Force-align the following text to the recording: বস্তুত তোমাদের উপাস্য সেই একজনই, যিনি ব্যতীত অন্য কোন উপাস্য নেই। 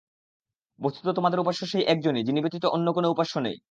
বস্তুত 0.79 1.07
তোমাদের 1.15 1.39
উপাস্য 1.39 1.61
সেই 1.65 1.83
একজনই, 1.83 2.23
যিনি 2.23 2.39
ব্যতীত 2.41 2.65
অন্য 2.65 2.87
কোন 2.93 3.05
উপাস্য 3.05 3.33
নেই। 3.37 3.55